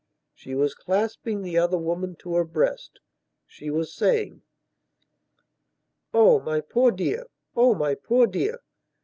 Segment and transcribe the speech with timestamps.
[0.33, 2.99] She was clasping the other woman to her breast;
[3.45, 4.41] she was saying:
[6.11, 8.61] "Oh, my poor dear; oh, my poor dear."